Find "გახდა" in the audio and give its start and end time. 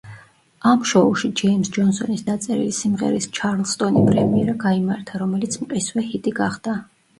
6.45-6.79